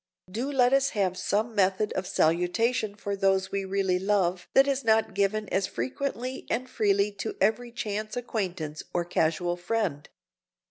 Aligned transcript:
Do 0.31 0.51
let 0.51 0.73
us 0.73 0.89
have 0.97 1.15
some 1.15 1.53
method 1.53 1.93
of 1.93 2.07
salutation 2.07 2.95
for 2.95 3.15
those 3.15 3.51
we 3.51 3.65
really 3.65 3.99
love 3.99 4.47
that 4.55 4.67
is 4.67 4.83
not 4.83 5.13
given 5.13 5.47
as 5.49 5.67
frequently 5.67 6.47
and 6.49 6.67
freely 6.67 7.11
to 7.19 7.35
every 7.39 7.71
chance 7.71 8.17
acquaintance 8.17 8.81
or 8.95 9.05
casual 9.05 9.57
friend! 9.57 10.09